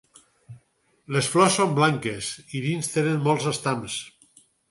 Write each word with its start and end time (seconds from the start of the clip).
Les 1.17 1.27
flors 1.33 1.57
són 1.59 1.75
blanques 1.81 2.31
i 2.59 2.63
dins 2.65 2.91
tenen 2.97 3.23
molts 3.27 3.47
estams. 3.55 4.01